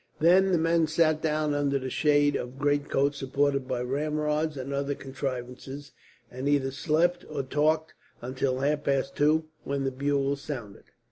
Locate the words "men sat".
0.57-1.21